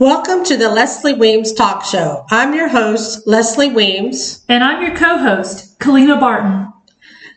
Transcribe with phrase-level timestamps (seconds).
[0.00, 2.24] Welcome to the Leslie Weems Talk Show.
[2.30, 4.42] I'm your host, Leslie Weems.
[4.48, 6.72] And I'm your co-host, Kalina Barton.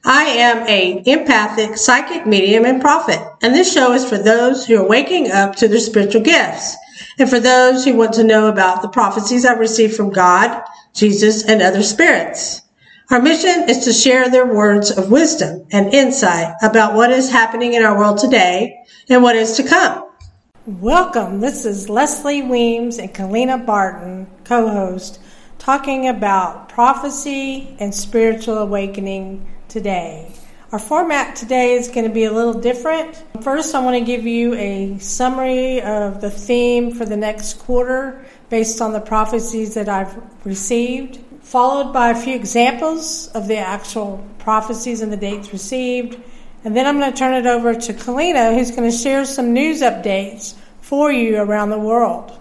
[0.06, 4.78] I am a empathic, psychic medium and prophet, and this show is for those who
[4.78, 6.78] are waking up to their spiritual gifts,
[7.20, 11.44] and for those who want to know about the prophecies I've received from God, Jesus,
[11.44, 12.62] and other spirits.
[13.12, 17.74] Our mission is to share their words of wisdom and insight about what is happening
[17.74, 18.78] in our world today
[19.10, 20.06] and what is to come.
[20.66, 21.42] Welcome.
[21.42, 25.20] This is Leslie Weems and Kalina Barton, co host,
[25.60, 30.32] talking about prophecy and spiritual awakening today.
[30.72, 33.26] Our format today is going to be a little different.
[33.42, 38.26] First, I want to give you a summary of the theme for the next quarter
[38.50, 44.26] based on the prophecies that I've received, followed by a few examples of the actual
[44.40, 46.24] prophecies and the dates received
[46.64, 49.54] and then I'm going to turn it over to Kalina, who's going to share some
[49.54, 52.40] news updates for you around the world.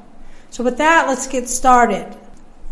[0.51, 2.07] So, with that, let's get started.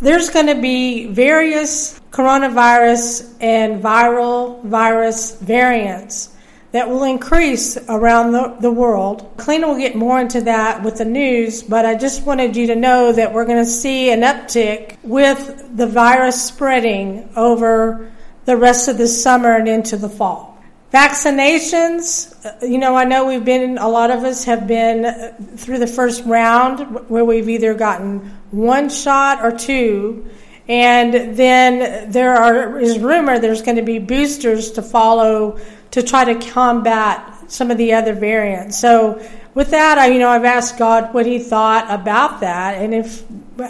[0.00, 6.30] There's going to be various coronavirus and viral virus variants
[6.72, 9.36] that will increase around the, the world.
[9.36, 12.76] Kalina will get more into that with the news, but I just wanted you to
[12.76, 18.12] know that we're going to see an uptick with the virus spreading over
[18.44, 20.49] the rest of the summer and into the fall.
[20.92, 22.34] Vaccinations,
[22.68, 26.24] you know, I know we've been, a lot of us have been through the first
[26.24, 28.18] round where we've either gotten
[28.50, 30.28] one shot or two.
[30.68, 35.60] And then there are, is rumor there's going to be boosters to follow
[35.92, 38.78] to try to combat some of the other variants.
[38.78, 39.24] So
[39.54, 43.24] with that, I, you know, I've asked God what he thought about that and if,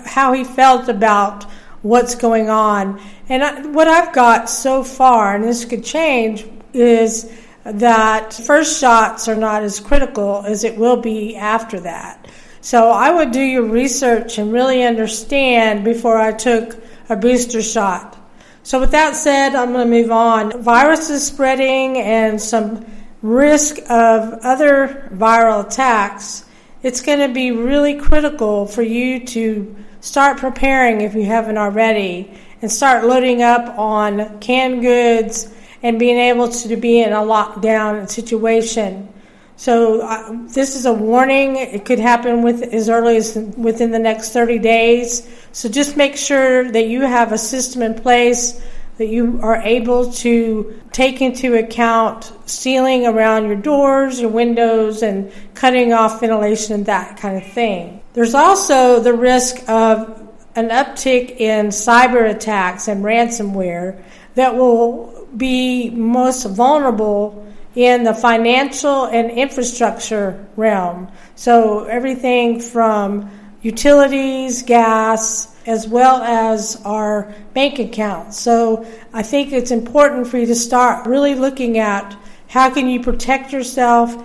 [0.06, 1.44] how he felt about
[1.82, 3.00] what's going on.
[3.28, 7.30] And I, what I've got so far, and this could change, is
[7.64, 12.28] that first shots are not as critical as it will be after that.
[12.62, 16.76] So I would do your research and really understand before I took
[17.08, 18.16] a booster shot.
[18.62, 20.62] So with that said, I'm going to move on.
[20.62, 22.84] Viruses spreading and some
[23.22, 26.44] risk of other viral attacks.
[26.82, 32.38] It's going to be really critical for you to start preparing if you haven't already
[32.62, 38.08] and start loading up on canned goods and being able to be in a lockdown
[38.08, 39.12] situation.
[39.56, 41.56] So uh, this is a warning.
[41.56, 45.28] It could happen with as early as within the next 30 days.
[45.52, 48.60] So just make sure that you have a system in place
[49.00, 55.32] that you are able to take into account sealing around your doors, your windows, and
[55.54, 58.02] cutting off ventilation and that kind of thing.
[58.12, 64.02] There's also the risk of an uptick in cyber attacks and ransomware
[64.34, 71.08] that will be most vulnerable in the financial and infrastructure realm.
[71.36, 73.30] So everything from
[73.62, 78.40] utilities, gas, as well as our bank accounts.
[78.40, 82.16] So I think it's important for you to start really looking at
[82.48, 84.16] how can you protect yourself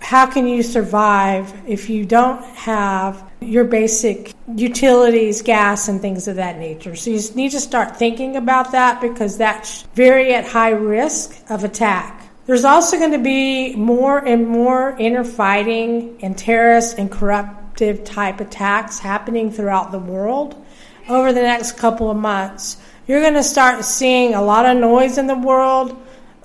[0.00, 6.36] how can you survive if you don't have your basic utilities, gas, and things of
[6.36, 6.96] that nature?
[6.96, 11.64] So you need to start thinking about that because that's very at high risk of
[11.64, 12.28] attack.
[12.46, 18.40] There's also going to be more and more inner fighting and terrorist and corruptive type
[18.40, 20.60] attacks happening throughout the world
[21.08, 22.76] over the next couple of months.
[23.06, 25.96] You're going to start seeing a lot of noise in the world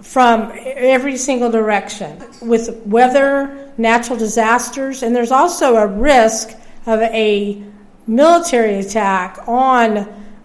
[0.01, 6.55] from every single direction with weather, natural disasters, and there's also a risk
[6.85, 7.63] of a
[8.07, 9.97] military attack on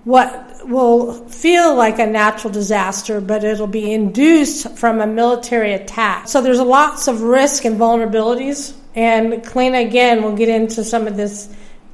[0.05, 6.29] what will feel like a natural disaster, but it'll be induced from a military attack.
[6.29, 11.17] So there's lots of risk and vulnerabilities, and Kalina again will get into some of
[11.17, 11.49] this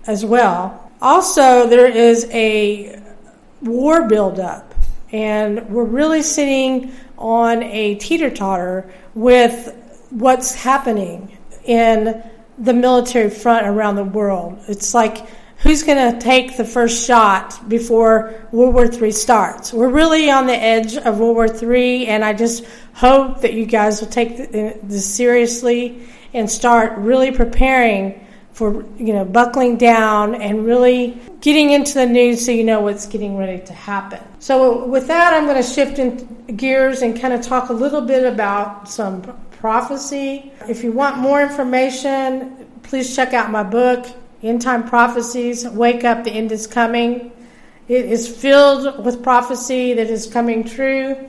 [0.06, 0.90] as well.
[1.02, 3.00] Also, there is a
[3.62, 4.74] war buildup,
[5.12, 9.74] and we're really sitting on a teeter totter with
[10.10, 12.22] what's happening in
[12.58, 14.58] the military front around the world.
[14.68, 15.26] It's like
[15.58, 19.72] who's going to take the first shot before World War III starts.
[19.72, 22.64] We're really on the edge of World War III, and I just
[22.94, 28.22] hope that you guys will take uh, this seriously and start really preparing
[28.52, 33.06] for you know buckling down and really getting into the news so you know what's
[33.06, 34.18] getting ready to happen.
[34.38, 38.00] So with that, I'm going to shift in gears and kind of talk a little
[38.00, 39.22] bit about some
[39.66, 40.52] prophecy.
[40.68, 44.06] If you want more information, please check out my book,
[44.40, 45.66] End Time Prophecies.
[45.66, 47.32] Wake up, the end is coming.
[47.88, 51.28] It is filled with prophecy that is coming true.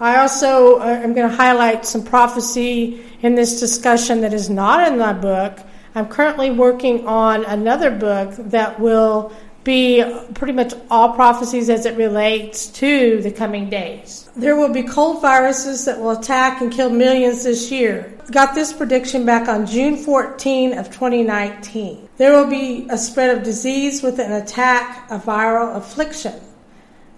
[0.00, 4.86] I also uh, am going to highlight some prophecy in this discussion that is not
[4.86, 5.58] in my book
[5.98, 9.32] I'm currently working on another book that will
[9.64, 14.30] be pretty much all prophecies as it relates to the coming days.
[14.36, 18.14] There will be cold viruses that will attack and kill millions this year.
[18.30, 22.08] Got this prediction back on June 14 of 2019.
[22.16, 26.34] There will be a spread of disease with an attack of viral affliction.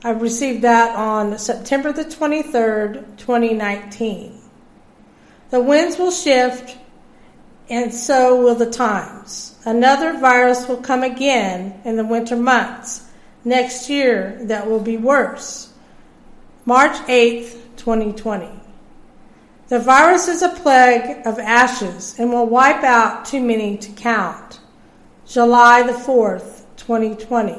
[0.03, 4.41] I received that on September the 23rd, 2019.
[5.51, 6.79] The winds will shift
[7.71, 9.57] and so will the times.
[9.65, 13.09] Another virus will come again in the winter months
[13.45, 15.73] next year that will be worse.
[16.65, 18.49] March 8th, 2020.
[19.69, 24.59] The virus is a plague of ashes and will wipe out too many to count.
[25.27, 27.57] July the 4th, 2020.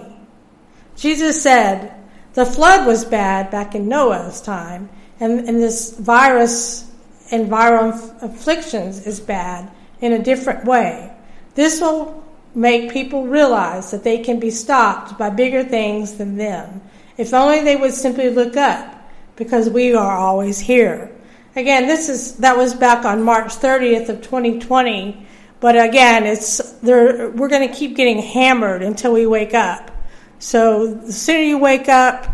[0.97, 1.95] Jesus said,
[2.33, 6.89] the flood was bad back in Noah's time, and, and this virus
[7.31, 11.11] and viral afflictions is bad in a different way.
[11.55, 16.81] This will make people realize that they can be stopped by bigger things than them.
[17.17, 19.01] If only they would simply look up,
[19.35, 21.11] because we are always here.
[21.55, 25.25] Again, this is that was back on March 30th of 2020,
[25.59, 27.29] but again, it's there.
[27.31, 29.91] We're going to keep getting hammered until we wake up.
[30.39, 32.27] So the sooner you wake up,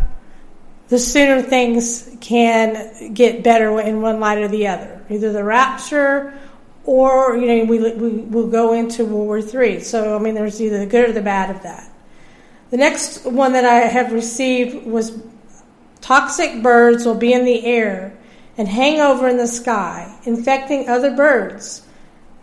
[0.89, 5.01] the sooner things can get better in one light or the other.
[5.09, 6.33] Either the rapture
[6.87, 9.81] or you know we, we will go into World War Three.
[9.81, 11.91] So I mean, there's either the good or the bad of that.
[12.71, 15.21] The next one that I have received was
[16.01, 18.17] toxic birds will be in the air
[18.57, 21.83] and hang over in the sky, infecting other birds.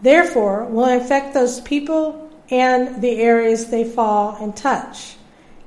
[0.02, 5.16] Therefore, will infect those people and the areas they fall and touch.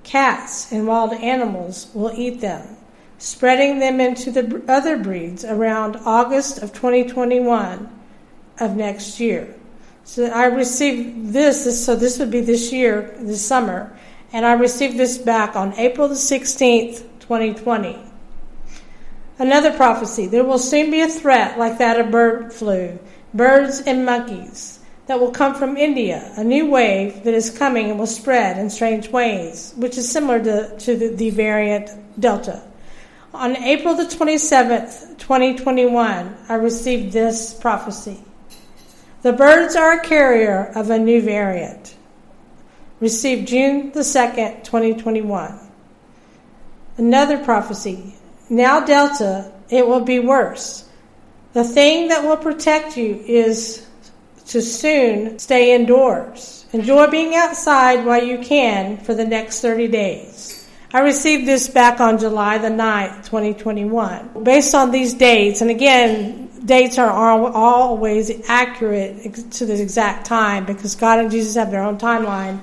[0.04, 2.78] Cats and wild animals will eat them,
[3.18, 7.97] spreading them into the other breeds around August of 2021
[8.59, 9.54] of next year.
[10.04, 13.98] So I received this, so this would be this year, this summer,
[14.31, 17.98] and I received this back on April the 16th, 2020.
[19.39, 22.98] Another prophecy there will soon be a threat like that of bird flu,
[23.33, 27.98] birds and monkeys, that will come from India, a new wave that is coming and
[27.98, 31.89] will spread in strange ways, which is similar to, to the, the variant
[32.19, 32.62] Delta.
[33.33, 38.19] On April the 27th, 2021, I received this prophecy.
[39.28, 41.98] The birds are a carrier of a new variant.
[43.02, 45.60] Received June the 2nd, 2021.
[46.96, 48.16] Another prophecy.
[48.50, 50.88] Now, Delta, it will be worse.
[51.52, 53.86] The thing that will protect you is
[54.46, 56.66] to soon stay indoors.
[56.72, 60.70] Enjoy being outside while you can for the next 30 days.
[60.94, 64.42] I received this back on July the 9th, 2021.
[64.44, 70.96] Based on these dates, and again, dates are always accurate to the exact time because
[70.96, 72.62] God and Jesus have their own timeline.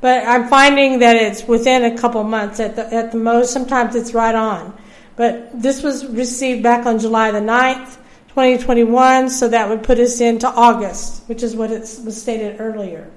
[0.00, 3.52] But I'm finding that it's within a couple months at the, at the most.
[3.52, 4.76] Sometimes it's right on.
[5.16, 7.96] But this was received back on July the 9th,
[8.28, 13.10] 2021, so that would put us into August, which is what it was stated earlier.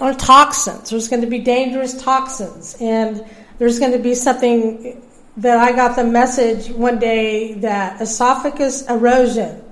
[0.00, 3.24] On toxins, there's going to be dangerous toxins, and
[3.58, 5.00] there's going to be something
[5.36, 9.63] that I got the message one day that esophagus erosion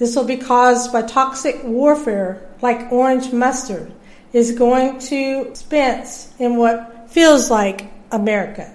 [0.00, 3.92] this will be caused by toxic warfare like orange mustard
[4.32, 8.72] is going to dispense in what feels like America.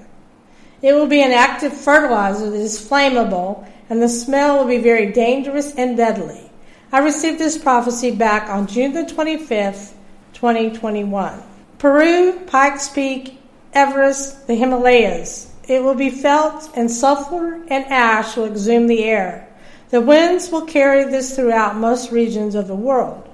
[0.83, 5.11] It will be an active fertilizer that is flammable and the smell will be very
[5.13, 6.51] dangerous and deadly.
[6.91, 9.93] I received this prophecy back on June the 25th,
[10.33, 11.41] 2021.
[11.79, 13.39] Peru, Pikes Peak,
[13.73, 15.51] Everest, the Himalayas.
[15.67, 19.47] It will be felt and sulfur and ash will exhume the air.
[19.91, 23.29] The winds will carry this throughout most regions of the world.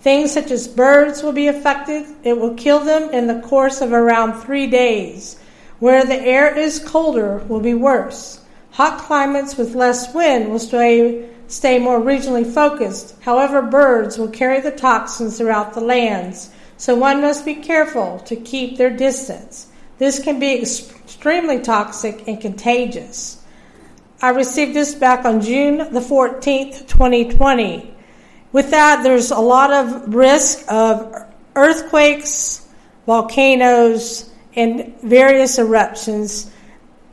[0.00, 2.06] Things such as birds will be affected.
[2.22, 5.40] It will kill them in the course of around three days.
[5.80, 8.40] Where the air is colder will be worse.
[8.72, 13.16] Hot climates with less wind will stay, stay more regionally focused.
[13.22, 18.36] However, birds will carry the toxins throughout the lands, so one must be careful to
[18.36, 19.66] keep their distance.
[19.98, 23.42] This can be extremely toxic and contagious.
[24.20, 27.94] I received this back on June the 14th, 2020.
[28.50, 31.14] With that, there's a lot of risk of
[31.54, 32.66] earthquakes,
[33.06, 36.50] volcanoes, and various eruptions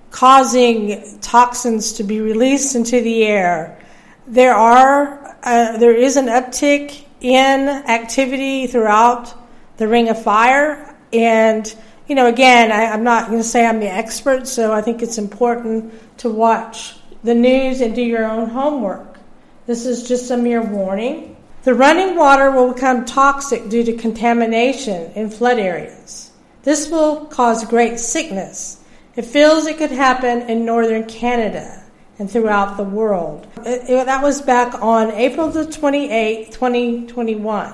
[0.10, 3.78] causing toxins to be released into the air.
[4.26, 9.32] There are uh, there is an uptick in activity throughout
[9.78, 11.72] the Ring of Fire, and
[12.08, 15.02] you know, again, I, I'm not going to say I'm the expert, so I think
[15.02, 16.95] it's important to watch
[17.26, 19.18] the news and do your own homework.
[19.66, 21.36] This is just a mere warning.
[21.64, 26.32] The running water will become toxic due to contamination in flood areas.
[26.62, 28.80] This will cause great sickness.
[29.16, 31.84] It feels it could happen in northern Canada
[32.20, 33.48] and throughout the world.
[33.66, 37.74] It, it, that was back on April the 28th, 2021.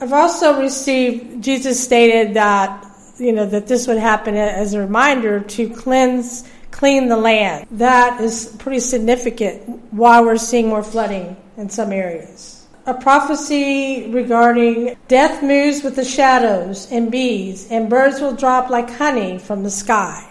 [0.00, 2.86] I've also received, Jesus stated that,
[3.18, 7.66] you know, that this would happen as a reminder to cleanse, clean the land.
[7.70, 12.66] That is pretty significant why we're seeing more flooding in some areas.
[12.86, 18.90] A prophecy regarding death moves with the shadows and bees, and birds will drop like
[18.90, 20.28] honey from the sky.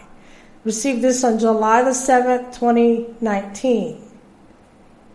[0.66, 4.04] Received this on July the 7th, 2019.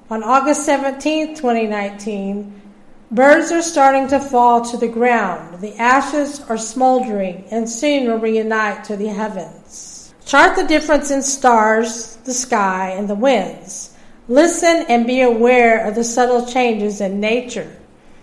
[0.09, 2.62] On August 17th, 2019,
[3.11, 5.61] birds are starting to fall to the ground.
[5.61, 9.96] The ashes are smoldering and soon will reunite to the heavens.
[10.26, 13.95] Chart the difference in stars, the sky, and the winds.
[14.26, 17.76] Listen and be aware of the subtle changes in nature.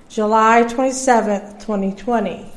[0.09, 2.51] July 27th, 2020.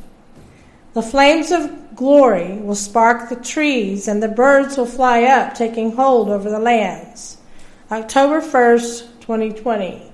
[0.94, 5.92] The flames of glory will spark the trees, and the birds will fly up, taking
[5.92, 7.38] hold over the lands.
[7.92, 10.10] October 1st, 2020.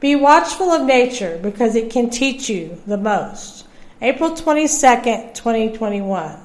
[0.00, 3.64] Be watchful of nature because it can teach you the most.
[4.02, 6.43] April 22nd, 2021.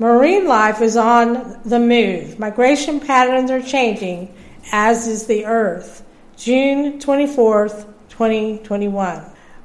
[0.00, 2.38] Marine life is on the move.
[2.38, 4.34] Migration patterns are changing,
[4.72, 6.02] as is the earth.
[6.38, 9.22] June 24th, 2021.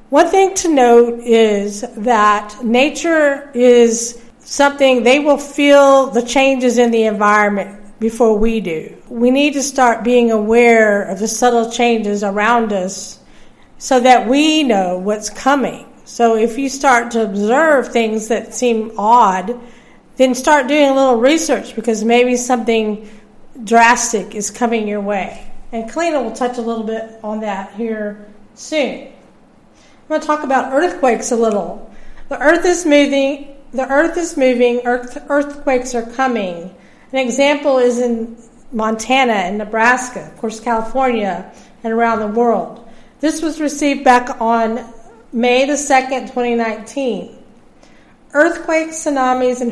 [0.09, 6.91] One thing to note is that nature is something they will feel the changes in
[6.91, 8.93] the environment before we do.
[9.07, 13.21] We need to start being aware of the subtle changes around us
[13.77, 15.87] so that we know what's coming.
[16.03, 19.57] So if you start to observe things that seem odd,
[20.17, 23.09] then start doing a little research because maybe something
[23.63, 25.51] drastic is coming your way.
[25.71, 29.07] And Kalina will touch a little bit on that here soon.
[29.07, 31.91] I'm going to talk about earthquakes a little.
[32.29, 33.55] The earth is moving.
[33.71, 34.81] The earth is moving.
[34.85, 36.73] Earth, earthquakes are coming.
[37.11, 38.37] An example is in
[38.71, 41.51] Montana and Nebraska, of course, California,
[41.83, 42.87] and around the world.
[43.19, 44.93] This was received back on
[45.31, 47.34] May the 2nd, 2019.
[48.35, 49.71] Earthquakes, tsunamis, and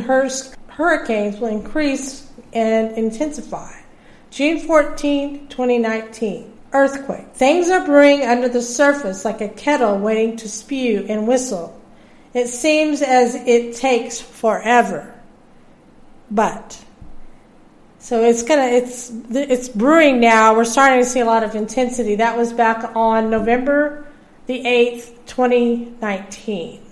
[0.69, 3.73] hurricanes will increase and intensify.
[4.31, 7.27] June 14, 2019 earthquake.
[7.33, 11.79] Things are brewing under the surface like a kettle waiting to spew and whistle.
[12.33, 15.13] It seems as it takes forever.
[16.31, 16.83] But
[17.99, 20.55] so it's gonna it's it's brewing now.
[20.55, 22.15] We're starting to see a lot of intensity.
[22.15, 24.07] That was back on November
[24.45, 26.82] the 8th, 2019.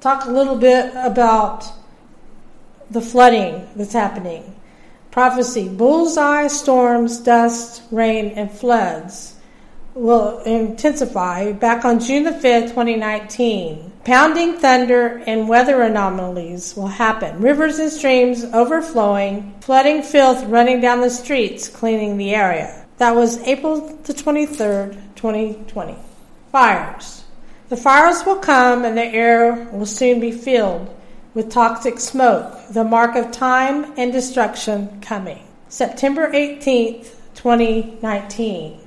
[0.00, 1.66] Talk a little bit about
[2.90, 4.56] the flooding that's happening.
[5.10, 9.36] Prophecy bullseye storms, dust, rain, and floods
[9.92, 13.92] will intensify back on June the 5th, 2019.
[14.04, 17.38] Pounding thunder and weather anomalies will happen.
[17.42, 22.86] Rivers and streams overflowing, flooding filth running down the streets, cleaning the area.
[22.96, 25.96] That was April the 23rd, 2020.
[26.52, 27.19] Fires.
[27.70, 30.92] The fires will come and the air will soon be filled
[31.34, 35.46] with toxic smoke, the mark of time and destruction coming.
[35.68, 38.80] September 18th, 2019.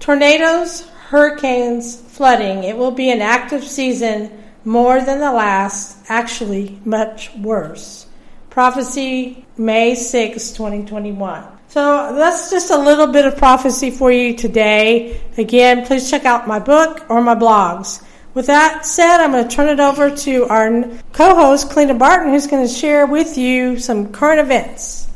[0.00, 2.64] Tornadoes, hurricanes, flooding.
[2.64, 8.08] It will be an active season more than the last, actually, much worse.
[8.50, 11.44] Prophecy, May 6, 2021.
[11.68, 15.20] So that's just a little bit of prophecy for you today.
[15.38, 18.02] Again, please check out my book or my blogs.
[18.36, 20.82] With that said, I'm going to turn it over to our
[21.14, 25.08] co host, Kalina Barton, who's going to share with you some current events.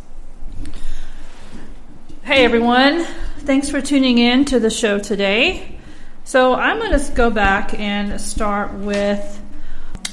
[2.22, 3.04] Hey, everyone.
[3.40, 5.78] Thanks for tuning in to the show today.
[6.24, 9.42] So, I'm going to go back and start with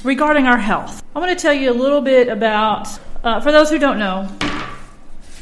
[0.04, 1.02] regarding our health.
[1.16, 2.88] I want to tell you a little bit about,
[3.24, 4.28] uh, for those who don't know,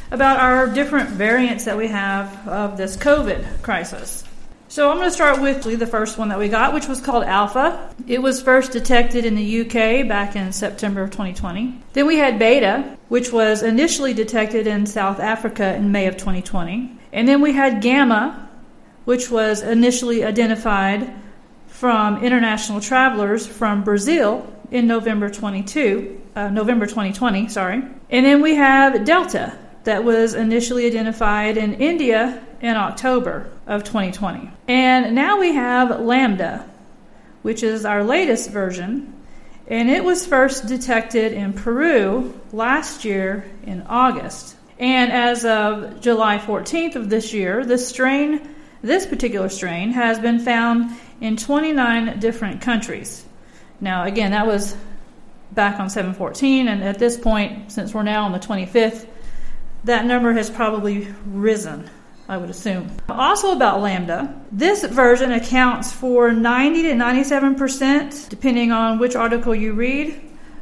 [0.09, 4.23] about our different variants that we have of this COVID crisis.
[4.69, 7.23] So I'm going to start with the first one that we got, which was called
[7.23, 7.93] Alpha.
[8.05, 11.81] It was first detected in the UK back in September of 2020.
[11.93, 16.91] Then we had Beta, which was initially detected in South Africa in May of 2020.
[17.13, 18.49] And then we had Gamma,
[19.05, 21.13] which was initially identified
[21.67, 27.81] from international travelers from Brazil in November 22, uh, November 2020, sorry.
[28.09, 29.57] And then we have Delta,
[29.87, 34.49] that was initially identified in India in October of 2020.
[34.67, 36.67] And now we have Lambda,
[37.41, 39.13] which is our latest version,
[39.67, 44.55] and it was first detected in Peru last year in August.
[44.79, 50.39] And as of July 14th of this year, this strain, this particular strain, has been
[50.39, 53.25] found in 29 different countries.
[53.81, 54.75] Now, again, that was
[55.51, 59.07] back on 714, and at this point, since we're now on the 25th,
[59.83, 61.89] that number has probably risen,
[62.29, 62.91] I would assume.
[63.07, 69.73] Also, about Lambda, this version accounts for 90 to 97%, depending on which article you
[69.73, 70.21] read,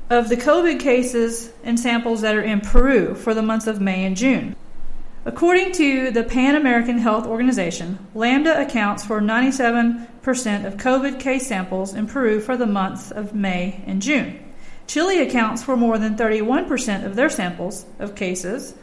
[0.09, 4.05] of the COVID cases and samples that are in Peru for the months of May
[4.05, 4.55] and June.
[5.27, 10.07] According to the Pan American Health Organization, Lambda accounts for 97%
[10.65, 14.39] of COVID case samples in Peru for the months of May and June.
[14.85, 18.75] Chile accounts for more than 31% of their samples of cases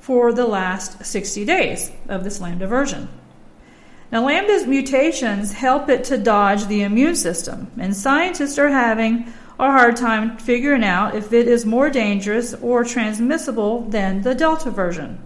[0.00, 3.08] for the last 60 days of this Lambda version.
[4.10, 9.70] Now, Lambda's mutations help it to dodge the immune system, and scientists are having a
[9.70, 15.20] hard time figuring out if it is more dangerous or transmissible than the Delta version.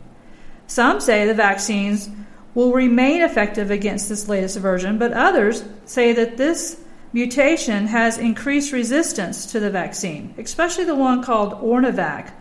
[0.67, 2.09] Some say the vaccines
[2.55, 6.81] will remain effective against this latest version, but others say that this
[7.13, 12.33] mutation has increased resistance to the vaccine, especially the one called CoronaVac,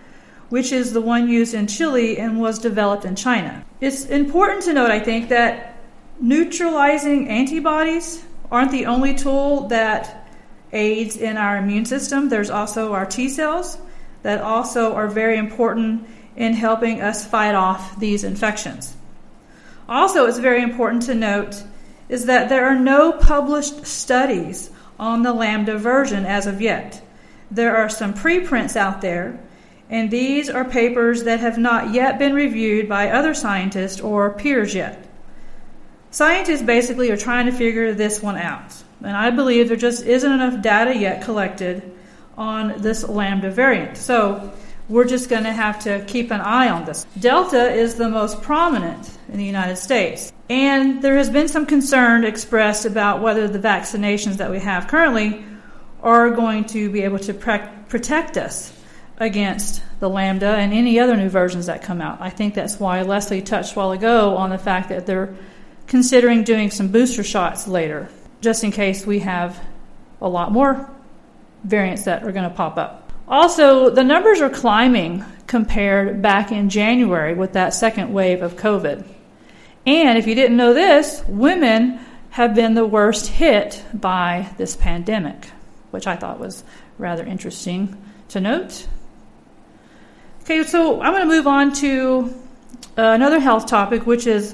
[0.52, 3.64] which is the one used in Chile and was developed in China.
[3.80, 5.78] It's important to note, I think, that
[6.20, 10.28] neutralizing antibodies aren't the only tool that
[10.74, 12.28] aids in our immune system.
[12.28, 13.78] There's also our T cells
[14.24, 16.06] that also are very important
[16.36, 18.94] in helping us fight off these infections.
[19.88, 21.64] Also, it's very important to note
[22.10, 27.02] is that there are no published studies on the Lambda version as of yet.
[27.50, 29.40] There are some preprints out there,
[29.92, 34.74] and these are papers that have not yet been reviewed by other scientists or peers
[34.74, 35.06] yet.
[36.12, 40.32] Scientists basically are trying to figure this one out, and I believe there just isn't
[40.32, 41.92] enough data yet collected
[42.38, 43.98] on this Lambda variant.
[43.98, 44.54] So,
[44.90, 47.06] we're just going to have to keep an eye on this.
[47.18, 50.34] Delta is the most prominent in the United States.
[50.50, 55.46] And there has been some concern expressed about whether the vaccinations that we have currently
[56.04, 58.74] are going to be able to pre- protect us
[59.22, 62.20] against the Lambda and any other new versions that come out.
[62.20, 65.36] I think that's why Leslie touched a while ago on the fact that they're
[65.86, 68.10] considering doing some booster shots later,
[68.42, 69.64] just in case we have
[70.22, 70.90] a lot more
[71.64, 73.12] variants that are going to pop up.
[73.28, 79.06] Also, the numbers are climbing compared back in January with that second wave of COVID.
[79.86, 82.00] And if you didn't know this, women
[82.32, 85.46] have been the worst hit by this pandemic,
[85.92, 86.64] which I thought was
[86.98, 87.96] rather interesting
[88.30, 88.88] to note.
[90.52, 92.38] Okay, so I'm going to move on to
[92.98, 94.54] uh, another health topic, which is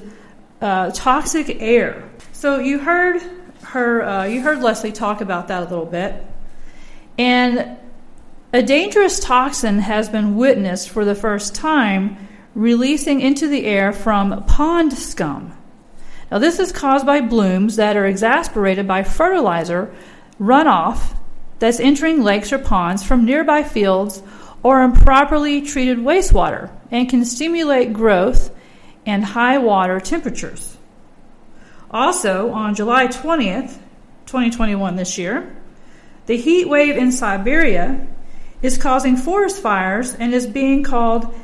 [0.60, 2.08] uh, toxic air.
[2.30, 3.20] So you heard
[3.64, 6.24] her, uh, you heard Leslie talk about that a little bit,
[7.18, 7.76] and
[8.52, 14.44] a dangerous toxin has been witnessed for the first time releasing into the air from
[14.44, 15.52] pond scum.
[16.30, 19.92] Now, this is caused by blooms that are exasperated by fertilizer
[20.40, 21.16] runoff
[21.58, 24.22] that's entering lakes or ponds from nearby fields
[24.62, 28.50] or improperly treated wastewater and can stimulate growth
[29.06, 30.76] and high water temperatures.
[31.90, 33.78] Also, on July 20th,
[34.26, 35.56] 2021, this year,
[36.26, 38.06] the heat wave in Siberia
[38.60, 41.34] is causing forest fires and is being called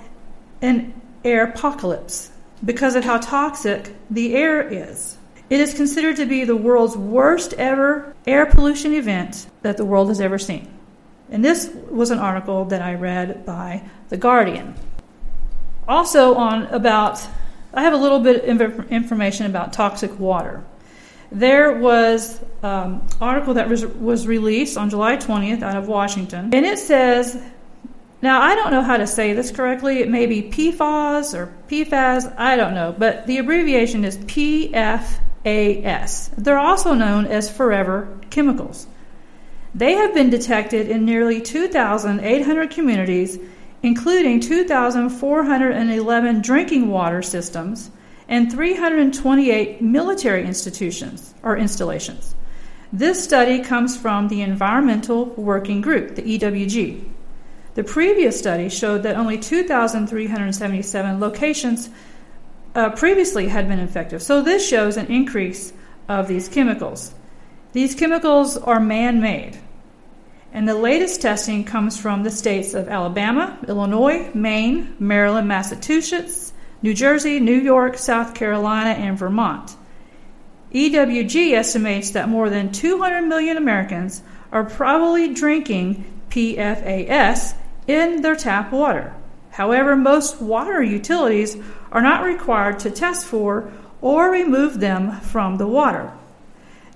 [0.61, 0.93] an
[1.25, 2.31] air apocalypse
[2.65, 5.17] because of how toxic the air is.
[5.49, 10.09] It is considered to be the world's worst ever air pollution event that the world
[10.09, 10.74] has ever seen.
[11.35, 14.75] And this was an article that I read by The Guardian.
[15.87, 17.27] Also, on about,
[17.75, 20.65] I have a little bit of information about toxic water
[21.35, 26.51] there was an um, article that was, was released on July 20th out of Washington,
[26.55, 27.37] and it says,
[28.23, 29.99] now I don't know how to say this correctly.
[29.99, 35.11] It may be PFAS or PFAS, I don't know, but the abbreviation is PFAS.
[36.37, 38.87] They're also known as forever chemicals.
[39.75, 43.41] They have been detected in nearly 2,800 communities,
[43.83, 47.91] including 2,411 drinking water systems
[48.29, 52.37] and 328 military institutions or installations.
[52.93, 57.11] This study comes from the Environmental Working Group, the EWG.
[57.75, 61.91] The previous study showed that only 2,377 locations
[62.77, 64.23] uh, previously had been infected.
[64.23, 65.73] So this shows an increase
[66.09, 67.13] of these chemicals.
[67.75, 69.59] These chemicals are man made.
[70.53, 76.95] And the latest testing comes from the states of Alabama, Illinois, Maine, Maryland, Massachusetts, New
[76.95, 79.75] Jersey, New York, South Carolina, and Vermont.
[80.73, 87.57] EWG estimates that more than 200 million Americans are probably drinking PFAS
[87.89, 89.13] in their tap water.
[89.51, 91.57] However, most water utilities
[91.91, 96.13] are not required to test for or remove them from the water.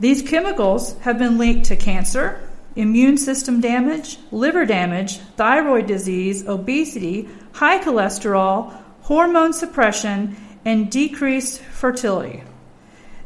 [0.00, 2.40] These chemicals have been linked to cancer,
[2.76, 12.44] immune system damage, liver damage, thyroid disease, obesity, high cholesterol, hormone suppression, and decreased fertility.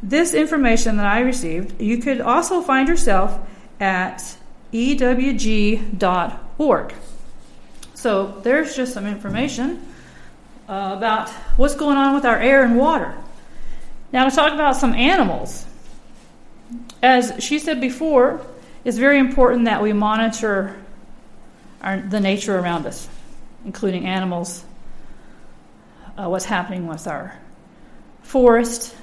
[0.03, 3.39] This information that I received, you could also find yourself
[3.79, 4.37] at
[4.73, 5.75] ewg.org.
[7.95, 9.87] So there's just some information
[10.69, 13.15] uh, about what's going on with our air and water.
[14.13, 15.67] Now, to talk about some animals.
[17.03, 18.45] As she said before,
[18.85, 20.77] it's very important that we monitor
[21.81, 23.09] our, the nature around us,
[23.65, 24.65] including animals,
[26.17, 27.37] uh, what's happening with our
[28.23, 28.95] forest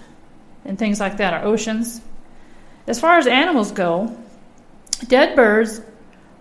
[0.65, 2.01] and things like that, our oceans.
[2.87, 4.15] As far as animals go,
[5.07, 5.81] dead birds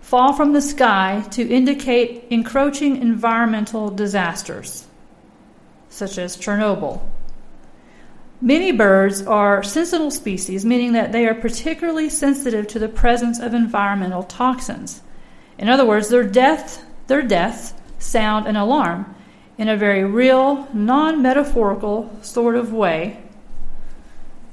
[0.01, 4.87] fall from the sky to indicate encroaching environmental disasters,
[5.91, 7.03] such as Chernobyl.
[8.41, 13.53] Many birds are sentinel species, meaning that they are particularly sensitive to the presence of
[13.53, 15.03] environmental toxins.
[15.59, 19.15] In other words, their death, their deaths sound an alarm
[19.57, 23.21] in a very real, non-metaphorical sort of way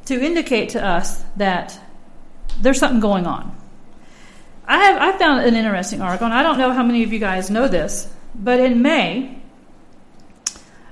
[0.05, 1.79] to indicate to us that
[2.59, 3.55] there's something going on.
[4.67, 7.19] I have I found an interesting article, and I don't know how many of you
[7.19, 9.37] guys know this, but in May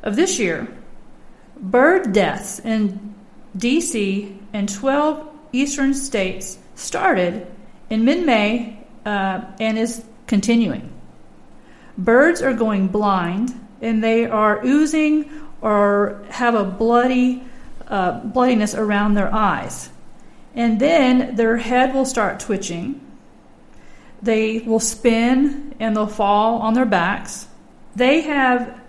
[0.04, 0.68] of this year,
[1.64, 3.16] bird deaths in
[3.56, 4.38] D.C.
[4.52, 7.48] and 12 eastern states started
[7.90, 10.92] in mid May uh, and is continuing.
[11.98, 15.30] Birds are going blind and they are oozing
[15.62, 17.44] or have a bloody
[17.88, 19.90] uh, bloodiness around their eyes.
[20.56, 23.00] And then their head will start twitching.
[24.22, 27.48] They will spin and they'll fall on their backs.
[27.96, 28.80] They have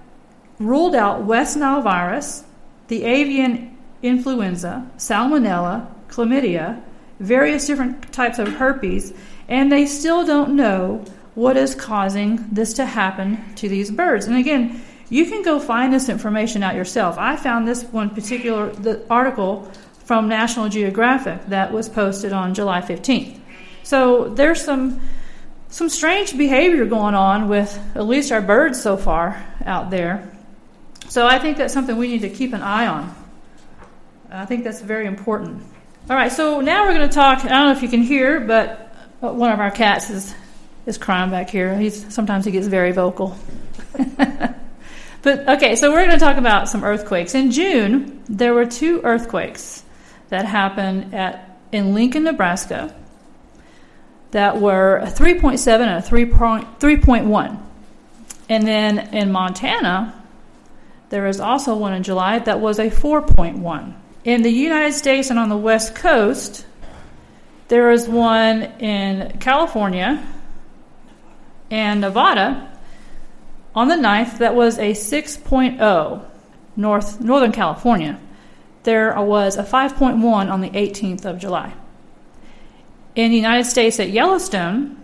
[0.58, 2.44] ruled out West Nile virus
[2.88, 6.82] the avian influenza, salmonella, chlamydia,
[7.20, 9.12] various different types of herpes,
[9.48, 14.26] and they still don't know what is causing this to happen to these birds.
[14.26, 17.18] And again, you can go find this information out yourself.
[17.18, 18.72] I found this one particular
[19.10, 19.70] article
[20.04, 23.38] from National Geographic that was posted on July 15th.
[23.82, 25.00] So there's some
[25.68, 30.30] some strange behavior going on with at least our birds so far out there.
[31.08, 33.14] So I think that's something we need to keep an eye on.
[34.30, 35.62] I think that's very important.
[36.10, 37.44] All right, so now we're going to talk.
[37.44, 40.34] I don't know if you can hear, but one of our cats is
[40.86, 41.76] is crying back here.
[41.76, 43.36] He's sometimes he gets very vocal.
[45.22, 47.34] but okay, so we're going to talk about some earthquakes.
[47.34, 49.82] In June, there were two earthquakes
[50.28, 52.94] that happened at in Lincoln, Nebraska.
[54.32, 57.62] That were a 3.7 and a 3.1.
[58.48, 60.23] And then in Montana,
[61.14, 63.94] there was also one in July that was a 4.1.
[64.24, 66.66] In the United States and on the West Coast,
[67.68, 70.26] there is one in California
[71.70, 72.68] and Nevada
[73.76, 76.26] on the 9th that was a 6.0
[76.74, 78.18] north northern California.
[78.82, 81.74] There was a 5.1 on the 18th of July.
[83.14, 85.00] In the United States at Yellowstone,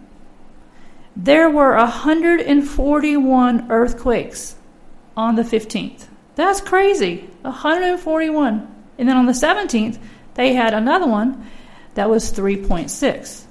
[1.14, 4.56] there were 141 earthquakes
[5.20, 6.06] on the 15th.
[6.34, 7.28] That's crazy.
[7.42, 8.74] 141.
[8.98, 9.98] And then on the 17th,
[10.34, 11.46] they had another one
[11.94, 13.44] that was 3.6.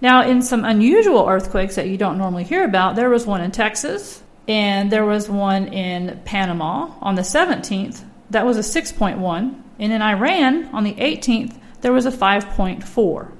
[0.00, 3.50] Now, in some unusual earthquakes that you don't normally hear about, there was one in
[3.50, 9.62] Texas and there was one in Panama on the 17th that was a 6.1.
[9.80, 13.32] And in Iran on the 18th, there was a 5.4.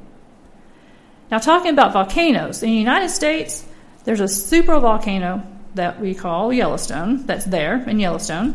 [1.31, 3.65] Now, talking about volcanoes, in the United States,
[4.03, 8.55] there's a super volcano that we call Yellowstone, that's there in Yellowstone.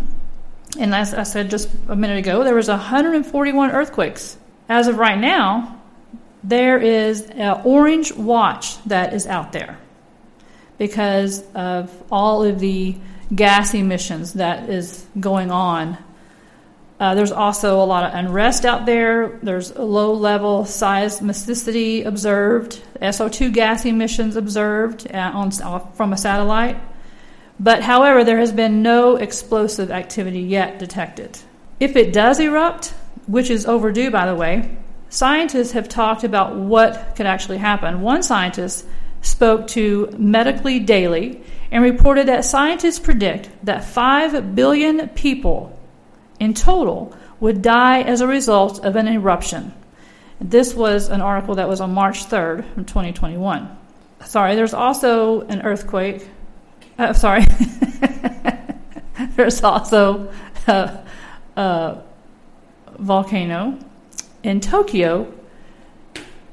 [0.80, 4.38] And as I said just a minute ago, there was 141 earthquakes.
[4.68, 5.82] As of right now,
[6.44, 9.78] there is an orange watch that is out there
[10.78, 12.96] because of all of the
[13.34, 15.98] gas emissions that is going on.
[17.00, 19.40] Uh, there's also a lot of unrest out there.
[19.44, 25.52] There's low level seismicity observed, SO2 gas emissions observed uh, on,
[25.94, 26.78] from a satellite.
[27.60, 31.40] But however, there has been no explosive activity yet detected.
[31.80, 32.94] If it does erupt,
[33.28, 34.78] which is overdue by the way,
[35.10, 38.02] scientists have talked about what could actually happen.
[38.02, 38.86] One scientist
[39.22, 45.80] spoke to Medically Daily and reported that scientists predict that 5 billion people
[46.40, 49.74] in total would die as a result of an eruption.
[50.40, 53.78] This was an article that was on March 3rd, 2021.
[54.26, 56.28] Sorry, there's also an earthquake
[56.98, 57.46] uh, sorry.
[59.36, 60.32] There's also
[60.68, 61.06] a,
[61.56, 62.04] a,
[63.00, 63.78] volcano
[64.44, 65.34] in Tokyo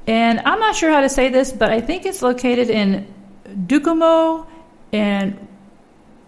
[0.07, 3.13] And I'm not sure how to say this, but I think it's located in
[3.67, 4.47] Dukomo
[4.91, 5.47] and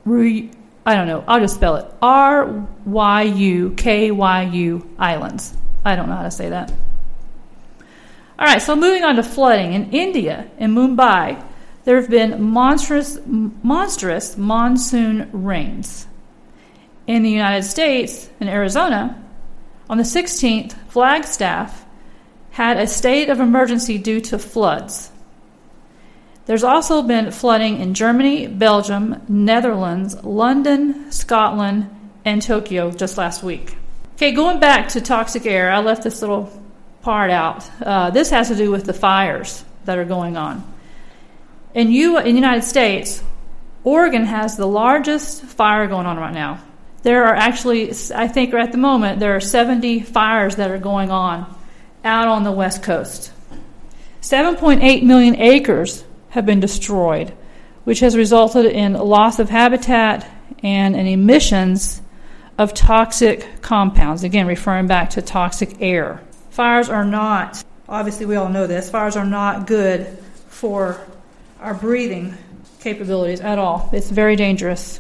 [0.05, 1.23] I don't know.
[1.27, 5.55] I'll just spell it R Y U K Y U Islands.
[5.83, 6.71] I don't know how to say that.
[8.37, 11.43] All right, so moving on to flooding in India, in Mumbai,
[11.83, 16.07] there have been monstrous, monstrous monsoon rains.
[17.07, 19.21] In the United States, in Arizona,
[19.89, 21.85] on the 16th, Flagstaff
[22.51, 25.11] had a state of emergency due to floods.
[26.45, 31.89] There's also been flooding in Germany, Belgium, Netherlands, London, Scotland,
[32.25, 33.75] and Tokyo just last week.
[34.15, 36.51] Okay, going back to toxic air, I left this little
[37.01, 37.69] part out.
[37.81, 40.72] Uh, this has to do with the fires that are going on.
[41.73, 43.23] In, U- in the United States,
[43.83, 46.61] Oregon has the largest fire going on right now.
[47.01, 51.11] There are actually, I think at the moment, there are 70 fires that are going
[51.11, 51.53] on
[52.03, 53.31] out on the West Coast.
[54.21, 57.33] 7.8 million acres have been destroyed,
[57.83, 60.29] which has resulted in loss of habitat
[60.63, 62.01] and in emissions
[62.57, 64.23] of toxic compounds.
[64.23, 66.21] Again, referring back to toxic air.
[66.51, 70.07] Fires are not, obviously, we all know this, fires are not good
[70.47, 71.05] for
[71.63, 72.37] our breathing
[72.81, 73.89] capabilities at all.
[73.93, 74.99] It's very dangerous.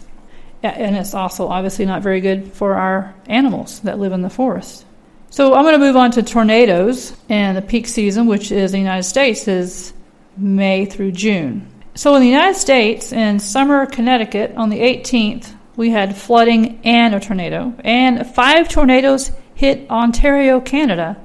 [0.63, 4.85] And it's also obviously not very good for our animals that live in the forest.
[5.29, 7.13] So I'm going to move on to tornadoes.
[7.27, 9.93] And the peak season, which is the United States, is
[10.37, 11.67] May through June.
[11.95, 17.13] So in the United States, in Summer, Connecticut, on the 18th, we had flooding and
[17.13, 21.17] a tornado, and five tornadoes hit Ontario, Canada,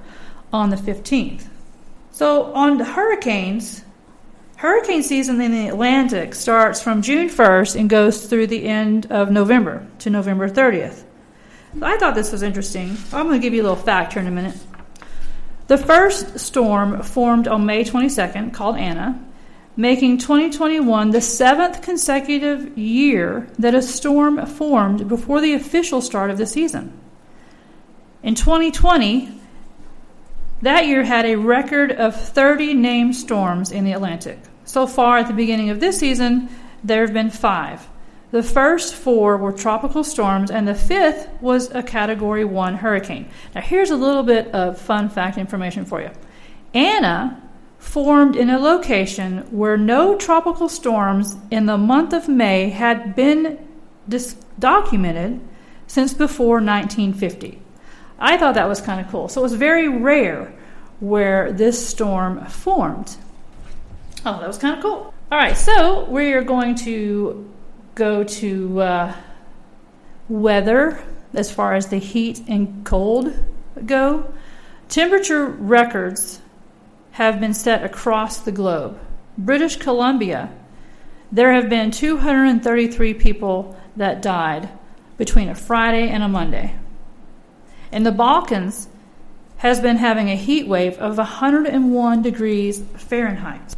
[0.52, 1.46] on the 15th.
[2.12, 3.84] So on the hurricanes,
[4.58, 9.30] hurricane season in the Atlantic starts from June 1st and goes through the end of
[9.30, 11.04] November to November 30th.
[11.80, 12.96] I thought this was interesting.
[13.12, 14.56] I'm going to give you a little fact here in a minute.
[15.68, 19.24] The first storm formed on May 22nd, called Anna,
[19.76, 26.38] making 2021 the seventh consecutive year that a storm formed before the official start of
[26.38, 26.98] the season.
[28.24, 29.40] In 2020,
[30.62, 34.40] that year had a record of 30 named storms in the Atlantic.
[34.68, 36.50] So far, at the beginning of this season,
[36.84, 37.88] there have been five.
[38.32, 43.30] The first four were tropical storms, and the fifth was a Category 1 hurricane.
[43.54, 46.10] Now, here's a little bit of fun fact information for you.
[46.74, 47.42] Anna
[47.78, 53.66] formed in a location where no tropical storms in the month of May had been
[54.06, 55.40] dis- documented
[55.86, 57.58] since before 1950.
[58.18, 59.28] I thought that was kind of cool.
[59.28, 60.52] So it was very rare
[61.00, 63.16] where this storm formed.
[64.24, 65.14] Oh, that was kind of cool.
[65.30, 67.52] All right, so we are going to
[67.94, 69.16] go to uh,
[70.28, 71.02] weather
[71.34, 73.32] as far as the heat and cold
[73.84, 74.32] go,
[74.88, 76.40] temperature records
[77.12, 78.98] have been set across the globe.
[79.36, 80.50] British Columbia,
[81.30, 84.68] there have been 233 people that died
[85.16, 86.74] between a Friday and a Monday.
[87.92, 88.88] And the Balkans,
[89.58, 93.74] has been having a heat wave of 101 degrees Fahrenheit.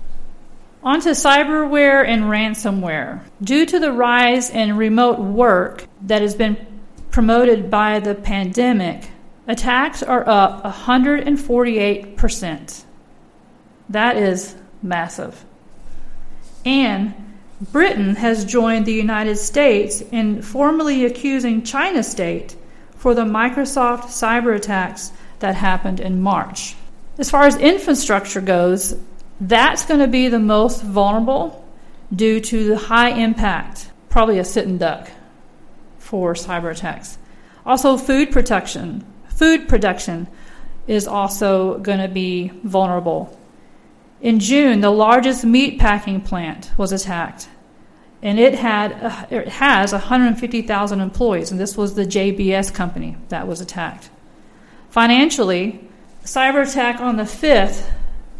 [0.82, 3.20] On to cyberware and ransomware.
[3.42, 6.56] Due to the rise in remote work that has been
[7.10, 9.10] promoted by the pandemic,
[9.46, 12.84] attacks are up 148%.
[13.90, 15.44] That is massive.
[16.64, 17.12] And
[17.72, 22.56] Britain has joined the United States in formally accusing China State
[22.96, 26.74] for the Microsoft cyber attacks that happened in March.
[27.18, 28.96] As far as infrastructure goes,
[29.40, 31.66] that's going to be the most vulnerable
[32.14, 35.10] due to the high impact, probably a sit and duck
[35.98, 37.18] for cyber attacks.
[37.64, 39.04] Also, food protection.
[39.28, 40.28] Food production
[40.86, 43.36] is also going to be vulnerable.
[44.20, 47.48] In June, the largest meat packing plant was attacked,
[48.22, 53.46] and it had uh, it has 150,000 employees, and this was the JBS company that
[53.46, 54.10] was attacked.
[54.90, 55.88] Financially,
[56.24, 57.90] cyber attack on the 5th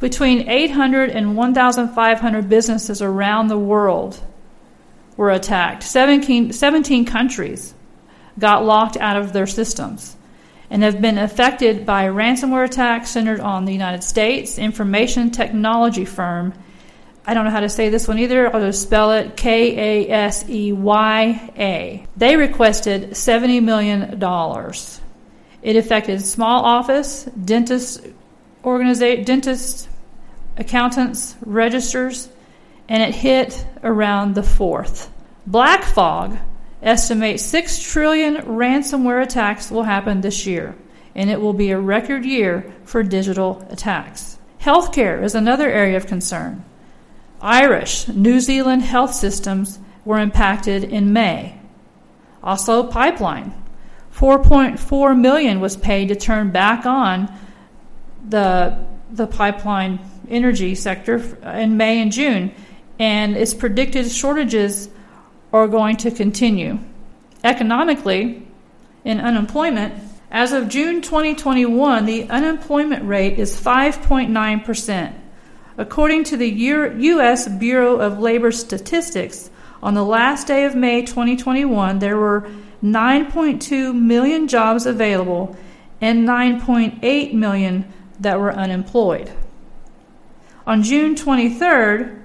[0.00, 4.18] between 800 and 1,500 businesses around the world
[5.16, 5.82] were attacked.
[5.82, 7.74] 17, 17 countries
[8.38, 10.16] got locked out of their systems
[10.70, 16.54] and have been affected by ransomware attacks centered on the United States information technology firm.
[17.26, 18.54] I don't know how to say this one either.
[18.54, 22.06] I'll just spell it K A S E Y A.
[22.16, 24.18] They requested $70 million.
[25.62, 28.06] It affected small office, dentist,
[28.64, 29.88] organiza- dentists,
[30.60, 32.28] accountants, registers,
[32.88, 35.08] and it hit around the 4th.
[35.48, 36.38] BlackFog
[36.82, 40.76] estimates 6 trillion ransomware attacks will happen this year,
[41.14, 44.38] and it will be a record year for digital attacks.
[44.60, 46.64] Healthcare is another area of concern.
[47.40, 51.58] Irish, New Zealand health systems were impacted in May.
[52.42, 53.54] Also, pipeline.
[54.14, 57.32] 4.4 million was paid to turn back on
[58.28, 62.52] the the pipeline energy sector in May and June,
[62.98, 64.88] and it's predicted shortages
[65.52, 66.78] are going to continue.
[67.42, 68.46] Economically,
[69.04, 69.94] in unemployment,
[70.30, 75.14] as of June 2021, the unemployment rate is 5.9%.
[75.76, 77.48] According to the U.S.
[77.48, 79.50] Bureau of Labor Statistics,
[79.82, 82.48] on the last day of May 2021, there were
[82.82, 85.56] 9.2 million jobs available
[86.00, 89.32] and 9.8 million that were unemployed.
[90.66, 92.22] On June 23rd,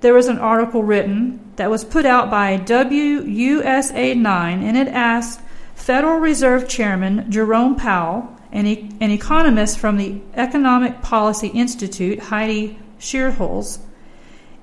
[0.00, 5.40] there was an article written that was put out by WUSA 9 and it asked
[5.74, 13.80] Federal Reserve Chairman Jerome Powell and an economist from the Economic Policy Institute, Heidi Shierholz,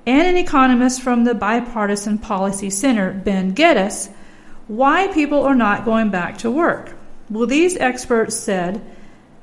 [0.06, 4.10] and an economist from the Bipartisan Policy Center, Ben Gitis,
[4.68, 6.96] why people are not going back to work.
[7.30, 8.82] Well, these experts said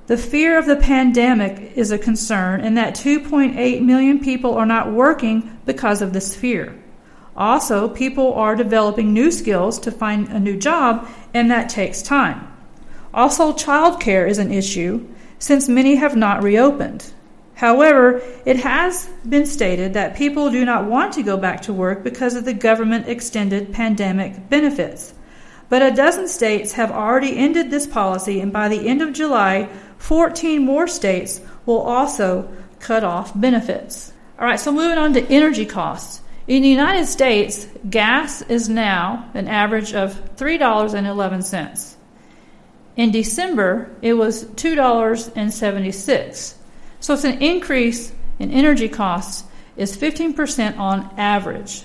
[0.09, 4.91] the fear of the pandemic is a concern, and that 2.8 million people are not
[4.91, 6.75] working because of this fear.
[7.37, 12.51] Also, people are developing new skills to find a new job, and that takes time.
[13.13, 15.07] Also, childcare is an issue
[15.39, 17.13] since many have not reopened.
[17.55, 22.03] However, it has been stated that people do not want to go back to work
[22.03, 25.13] because of the government extended pandemic benefits.
[25.69, 29.69] But a dozen states have already ended this policy, and by the end of July,
[29.99, 34.15] 14 more states will also cut off benefits.
[34.39, 36.23] All right, so moving on to energy costs.
[36.47, 41.97] In the United States, gas is now an average of $3.11.
[42.97, 46.55] In December, it was $2.76.
[47.01, 49.45] So it's an increase in energy costs
[49.77, 51.85] is 15% on average.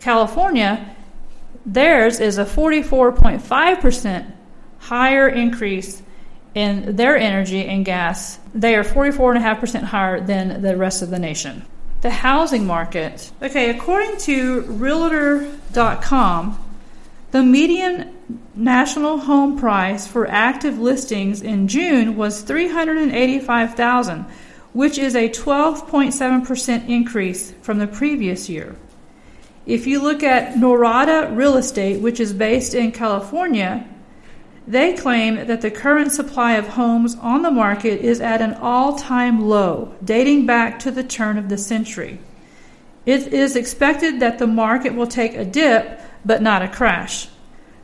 [0.00, 0.96] California,
[1.66, 4.32] theirs is a 44.5%
[4.78, 6.02] higher increase
[6.54, 11.64] in their energy and gas, they are 44.5% higher than the rest of the nation.
[12.00, 13.30] The housing market.
[13.42, 16.58] Okay, according to Realtor.com,
[17.30, 18.16] the median
[18.54, 24.24] national home price for active listings in June was 385,000,
[24.72, 28.76] which is a 12.7% increase from the previous year.
[29.66, 33.86] If you look at Norada Real Estate, which is based in California,
[34.68, 38.98] they claim that the current supply of homes on the market is at an all
[38.98, 42.20] time low, dating back to the turn of the century.
[43.06, 47.28] It is expected that the market will take a dip, but not a crash.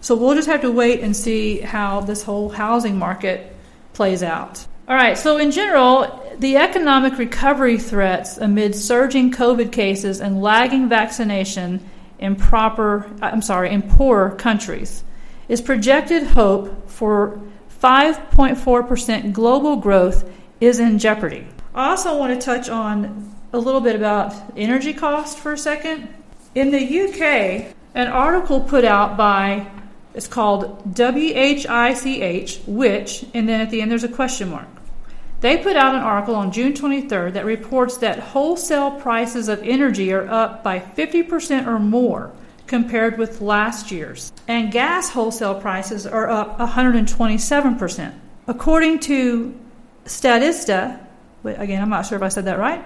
[0.03, 3.57] So we'll just have to wait and see how this whole housing market
[3.95, 4.67] plays out.
[4.87, 10.91] All right, so in general, the economic recovery threats amid surging COVID cases and lagging
[10.91, 11.81] vaccination
[12.19, 15.03] in proper I'm sorry, in poor countries
[15.55, 17.41] is projected hope for
[17.81, 20.29] 5.4% global growth
[20.61, 21.47] is in jeopardy.
[21.77, 26.13] I also want to touch on a little bit about energy cost for a second.
[26.57, 29.69] In the UK, an article put out by
[30.13, 34.67] it's called WHICH, which, and then at the end there's a question mark.
[35.41, 40.13] They put out an article on June 23rd that reports that wholesale prices of energy
[40.13, 42.33] are up by 50% or more
[42.67, 44.33] compared with last year's.
[44.49, 48.15] And gas wholesale prices are up 127%.
[48.47, 49.55] According to
[50.05, 51.01] Statista,
[51.45, 52.85] again, I'm not sure if I said that right,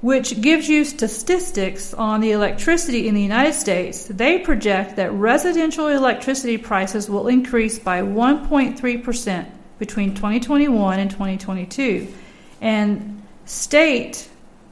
[0.00, 5.88] which gives you statistics on the electricity in the United States, they project that residential
[5.88, 9.46] electricity prices will increase by 1.3%
[9.78, 12.12] between 2021 and 2022,
[12.60, 14.28] and state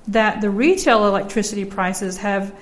[0.07, 2.55] that the retail electricity prices have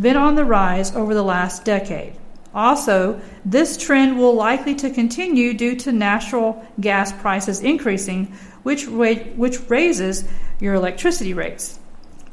[0.00, 2.14] been on the rise over the last decade.
[2.54, 8.26] Also, this trend will likely to continue due to natural gas prices increasing,
[8.62, 10.24] which, which raises
[10.60, 11.78] your electricity rates.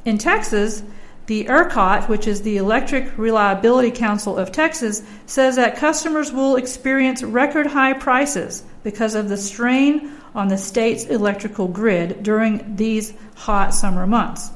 [0.05, 0.83] In Texas,
[1.27, 7.23] the ERCOT, which is the Electric Reliability Council of Texas, says that customers will experience
[7.23, 13.73] record high prices because of the strain on the state's electrical grid during these hot
[13.73, 14.51] summer months.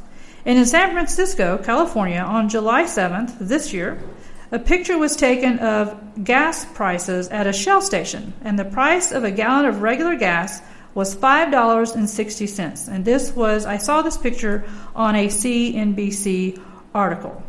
[0.45, 4.01] And in San Francisco, California, on July 7th this year,
[4.51, 9.23] a picture was taken of gas prices at a Shell station, and the price of
[9.23, 10.61] a gallon of regular gas
[10.95, 12.87] was $5.60.
[12.87, 14.63] And this was, I saw this picture
[14.95, 16.59] on a CNBC
[16.95, 17.43] article.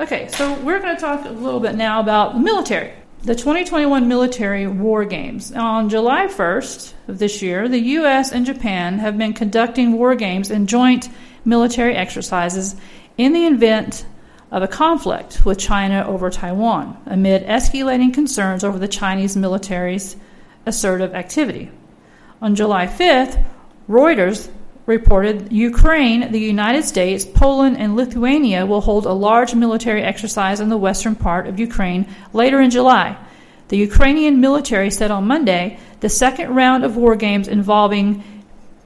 [0.00, 2.92] Okay, so we're going to talk a little bit now about the military.
[3.24, 5.52] the 2021 military war games.
[5.52, 8.32] On July 1st of this year, the U.S.
[8.32, 11.08] and Japan have been conducting war games in joint
[11.44, 12.76] military exercises
[13.18, 14.06] in the event
[14.50, 20.16] of a conflict with China over Taiwan, amid escalating concerns over the Chinese military's
[20.66, 21.70] assertive activity.
[22.40, 23.42] On July 5th,
[23.88, 24.50] Reuters
[24.86, 30.68] reported Ukraine, the United States, Poland, and Lithuania will hold a large military exercise in
[30.68, 33.16] the western part of Ukraine later in July.
[33.68, 38.22] The Ukrainian military said on Monday the second round of war games involving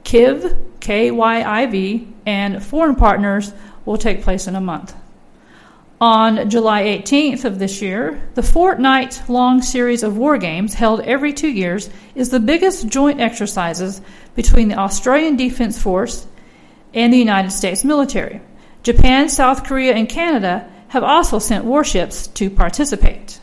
[0.03, 3.53] KIV, KYIV, and foreign partners
[3.85, 4.95] will take place in a month.
[5.99, 11.33] On July 18th of this year, the fortnight long series of war games held every
[11.33, 13.99] two years is the biggest joint exercises
[14.35, 16.27] between the Australian Defence Force
[16.93, 18.41] and the United States military.
[18.83, 23.39] Japan, South Korea, and Canada have also sent warships to participate.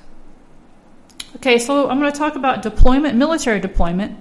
[1.37, 4.17] Okay, so I'm going to talk about deployment, military deployment.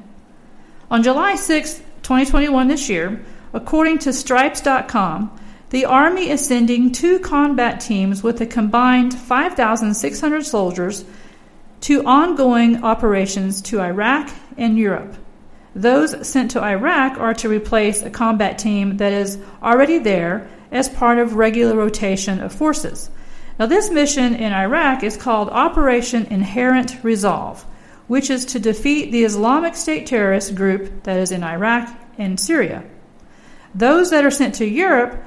[0.89, 3.23] On July 6, 2021, this year,
[3.53, 5.39] according to Stripes.com,
[5.69, 11.05] the Army is sending two combat teams with a combined 5,600 soldiers
[11.81, 15.15] to ongoing operations to Iraq and Europe.
[15.75, 20.89] Those sent to Iraq are to replace a combat team that is already there as
[20.89, 23.09] part of regular rotation of forces.
[23.57, 27.65] Now, this mission in Iraq is called Operation Inherent Resolve,
[28.13, 31.89] which is to defeat the Islamic State terrorist group that is in Iraq
[32.19, 32.83] and Syria.
[33.73, 35.17] Those that are sent to Europe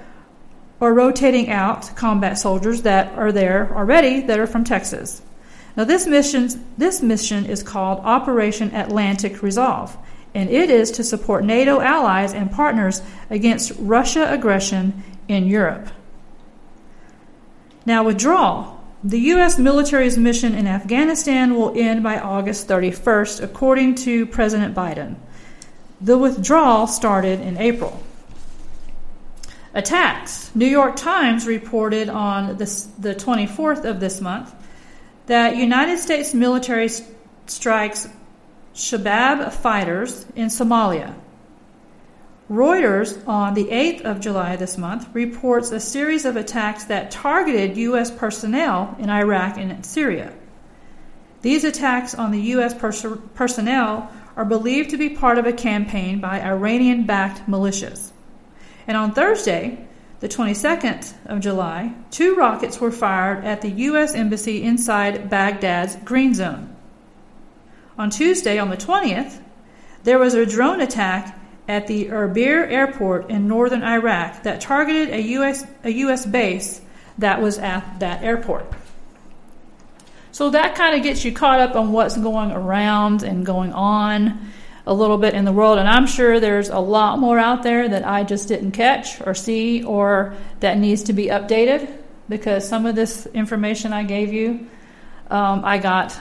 [0.80, 5.20] are rotating out combat soldiers that are there already that are from Texas.
[5.76, 9.97] Now this mission this mission is called Operation Atlantic Resolve,
[10.32, 15.89] and it is to support NATO allies and partners against Russia aggression in Europe.
[17.84, 18.76] Now withdrawal.
[19.07, 19.57] The U.S.
[19.57, 25.14] military's mission in Afghanistan will end by August 31st, according to President Biden.
[26.00, 28.02] The withdrawal started in April
[29.74, 30.50] attacks.
[30.57, 34.52] New York Times reported on this, the 24th of this month
[35.26, 36.90] that United States military
[37.46, 38.09] strikes
[38.74, 41.14] Shabab fighters in Somalia.
[42.51, 47.76] Reuters on the 8th of July this month reports a series of attacks that targeted
[47.76, 48.11] U.S.
[48.11, 50.32] personnel in Iraq and Syria.
[51.42, 52.72] These attacks on the U.S.
[52.72, 58.12] Pers- personnel are believed to be part of a campaign by Iranian backed militias.
[58.86, 59.84] And on Thursday,
[60.20, 64.14] the 22nd of July, two rockets were fired at the U.S.
[64.14, 66.74] Embassy inside Baghdad's Green Zone.
[67.99, 69.40] On Tuesday, on the 20th,
[70.05, 71.36] there was a drone attack
[71.69, 76.25] at the Erbil airport in northern Iraq that targeted a U.S., a U.S.
[76.25, 76.81] base
[77.19, 78.71] that was at that airport.
[80.33, 84.53] So that kind of gets you caught up on what's going around and going on
[84.87, 85.79] a little bit in the world.
[85.79, 89.35] And I'm sure there's a lot more out there that I just didn't catch or
[89.35, 91.91] see or that needs to be updated
[92.29, 94.67] because some of this information I gave you,
[95.31, 96.17] um, I got,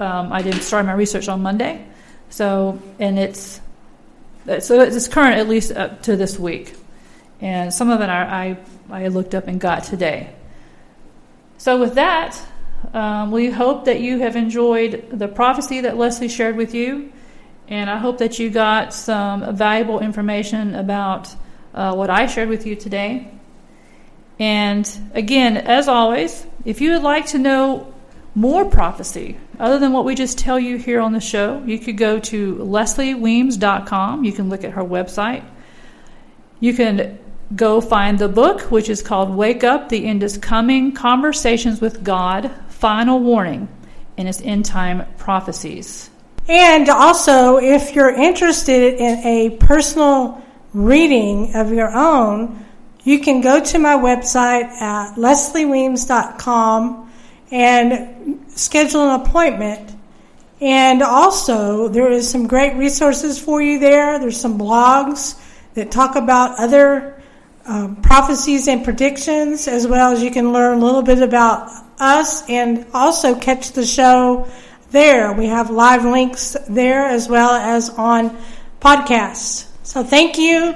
[0.00, 1.86] um, I did start my research on Monday.
[2.30, 3.60] So, and it's,
[4.58, 6.74] so it's current at least up to this week.
[7.40, 8.56] And some of it I,
[8.90, 10.34] I, I looked up and got today.
[11.58, 12.40] So, with that,
[12.92, 17.12] um, we hope that you have enjoyed the prophecy that Leslie shared with you.
[17.68, 21.34] And I hope that you got some valuable information about
[21.72, 23.30] uh, what I shared with you today.
[24.38, 27.92] And again, as always, if you would like to know
[28.34, 31.98] more prophecy, other than what we just tell you here on the show, you could
[31.98, 34.24] go to leslieweems.com.
[34.24, 35.44] You can look at her website.
[36.60, 37.18] You can
[37.54, 42.04] go find the book, which is called Wake Up, The End is Coming Conversations with
[42.04, 43.68] God, Final Warning,
[44.16, 46.10] and its End Time Prophecies.
[46.48, 50.42] And also, if you're interested in a personal
[50.72, 52.64] reading of your own,
[53.02, 57.09] you can go to my website at leslieweems.com
[57.50, 59.96] and schedule an appointment.
[60.60, 64.18] And also, there is some great resources for you there.
[64.18, 65.40] There's some blogs
[65.74, 67.22] that talk about other
[67.64, 72.48] um, prophecies and predictions, as well as you can learn a little bit about us
[72.48, 74.48] and also catch the show
[74.90, 75.32] there.
[75.32, 78.36] We have live links there as well as on
[78.80, 79.66] podcasts.
[79.82, 80.74] So thank you.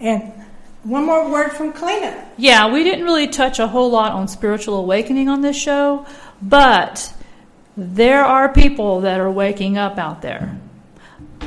[0.00, 0.33] And
[0.84, 2.24] one more word from Kalina.
[2.36, 6.06] Yeah, we didn't really touch a whole lot on spiritual awakening on this show,
[6.40, 7.12] but
[7.76, 10.56] there are people that are waking up out there.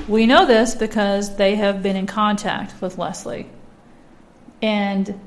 [0.07, 3.49] We know this because they have been in contact with Leslie.
[4.61, 5.19] And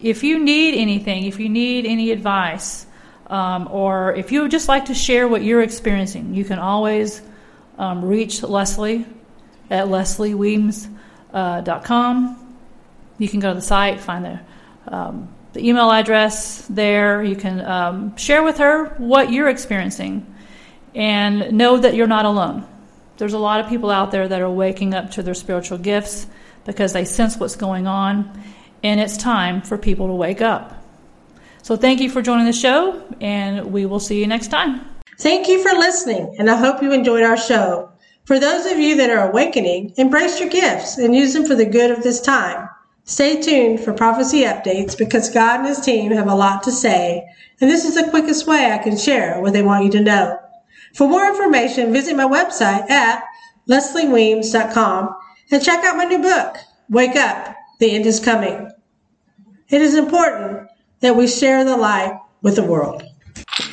[0.00, 2.86] if you need anything, if you need any advice,
[3.30, 7.22] Um, or if you would just like to share what you're experiencing, you can always
[7.78, 9.06] um, reach Leslie
[9.70, 10.88] at leslieweems.com.
[11.32, 12.39] Uh,
[13.20, 14.40] you can go to the site, find the,
[14.88, 17.22] um, the email address there.
[17.22, 20.26] You can um, share with her what you're experiencing
[20.94, 22.66] and know that you're not alone.
[23.18, 26.26] There's a lot of people out there that are waking up to their spiritual gifts
[26.64, 28.42] because they sense what's going on,
[28.82, 30.82] and it's time for people to wake up.
[31.62, 34.80] So, thank you for joining the show, and we will see you next time.
[35.18, 37.92] Thank you for listening, and I hope you enjoyed our show.
[38.24, 41.66] For those of you that are awakening, embrace your gifts and use them for the
[41.66, 42.68] good of this time.
[43.10, 47.28] Stay tuned for prophecy updates because God and His team have a lot to say,
[47.60, 50.38] and this is the quickest way I can share what they want you to know.
[50.94, 53.24] For more information, visit my website at
[53.68, 55.16] leslieweems.com
[55.50, 56.56] and check out my new book,
[56.88, 58.70] Wake Up, The End is Coming.
[59.68, 60.68] It is important
[61.00, 63.02] that we share the light with the world.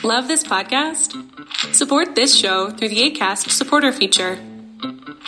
[0.04, 1.14] Love this podcast?
[1.76, 4.40] Support this show through the ACAST supporter feature.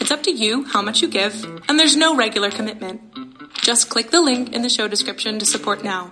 [0.01, 3.01] It's up to you how much you give, and there's no regular commitment.
[3.69, 6.11] Just click the link in the show description to support now.